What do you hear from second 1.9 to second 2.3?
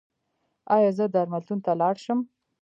شم؟